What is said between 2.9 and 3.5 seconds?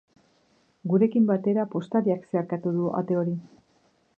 ate hori.